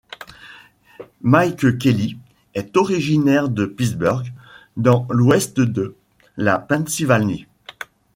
[1.21, 2.17] Mike Kelly
[2.55, 4.33] est originaire de Pittsburgh,
[4.75, 5.95] dans l'ouest de
[6.37, 7.45] la Pennsylvanie.